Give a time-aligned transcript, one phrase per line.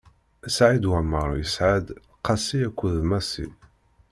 [0.55, 1.87] Saɛid Waɛmeṛ yesɛa-d:
[2.25, 3.45] Qasi akked Massi.